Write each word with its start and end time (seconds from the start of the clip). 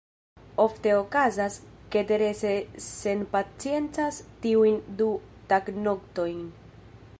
Ofte 0.61 0.93
okazas, 0.99 1.57
ke 1.95 2.03
Terese 2.11 2.53
senpaciencas 2.87 4.19
tiujn 4.47 4.83
du 5.03 5.13
tagnoktojn. 5.53 6.45